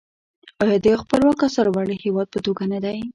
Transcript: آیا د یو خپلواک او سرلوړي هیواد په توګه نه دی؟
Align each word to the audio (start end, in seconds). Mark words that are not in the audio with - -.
آیا 0.63 0.77
د 0.81 0.85
یو 0.93 0.99
خپلواک 1.03 1.39
او 1.45 1.53
سرلوړي 1.55 1.95
هیواد 2.05 2.27
په 2.31 2.39
توګه 2.45 2.63
نه 2.73 2.79
دی؟ 2.83 2.97